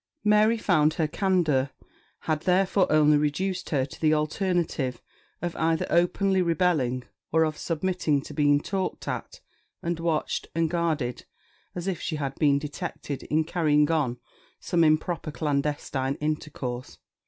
[0.23, 1.69] Mary found her candour
[2.21, 4.99] had therefore only reduced her to the alternative
[5.43, 9.41] of either openly rebelling, or of submitting to be talked at,
[9.83, 11.25] and watched, and guarded,
[11.75, 14.17] as if she had been detected in carrying on
[14.59, 16.97] some improper clandestine intercourse.